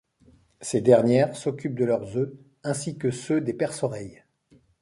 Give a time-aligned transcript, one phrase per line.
[0.61, 4.23] Ces dernières s'occupent de leurs œufs, ainsi que ceux des perce-oreilles.